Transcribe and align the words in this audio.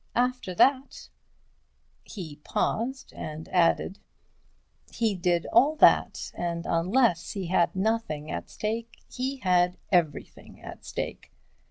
After 0.15 0.55
that—" 0.55 1.09
He 2.03 2.37
paused, 2.37 3.13
and 3.15 3.47
added: 3.49 3.99
"He 4.91 5.13
did 5.13 5.45
all 5.53 5.75
that, 5.75 6.31
and 6.33 6.65
unless 6.65 7.33
he 7.33 7.45
had 7.45 7.75
nothing 7.75 8.31
at 8.31 8.49
stake, 8.49 8.95
he 9.07 9.37
had 9.41 9.77
everything 9.91 10.59
at 10.59 10.85
stake. 10.85 11.31